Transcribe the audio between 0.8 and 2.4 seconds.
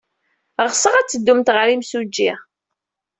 ad teddumt ɣer yimsujji.